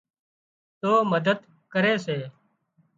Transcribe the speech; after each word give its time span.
تو 0.79 0.91
مدد 1.11 1.37
ڪري 1.73 1.93
سي 2.05 2.17